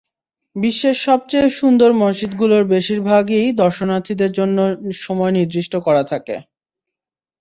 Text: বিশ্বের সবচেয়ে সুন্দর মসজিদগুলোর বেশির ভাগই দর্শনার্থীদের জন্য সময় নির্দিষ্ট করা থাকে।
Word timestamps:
বিশ্বের 0.55 0.95
সবচেয়ে 1.01 1.47
সুন্দর 1.59 1.89
মসজিদগুলোর 2.01 2.63
বেশির 2.73 2.99
ভাগই 3.09 3.45
দর্শনার্থীদের 3.61 4.31
জন্য 4.31 4.57
সময় 5.01 5.33
নির্দিষ্ট 5.37 5.73
করা 5.87 6.03
থাকে। 6.11 6.35